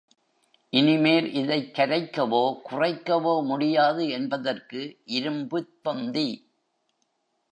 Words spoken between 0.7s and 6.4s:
இனிமேல் இதைக் கரைக்கவோ குறைக்கவோ முடியாது என்பதற்கு இரும்புத் தொந்தி!